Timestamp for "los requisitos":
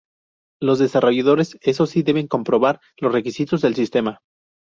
2.99-3.61